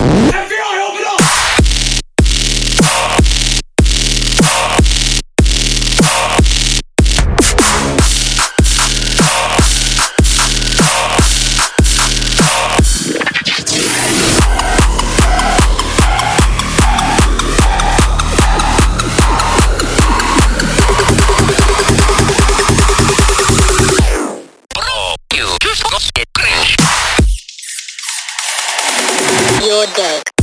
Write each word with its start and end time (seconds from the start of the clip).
Yeah! 0.00 0.39
Your 29.70 29.86
day. 29.94 30.39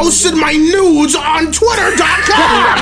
Posted 0.00 0.34
my 0.34 0.52
nudes 0.52 1.14
on 1.14 1.52
Twitter.com? 1.52 2.78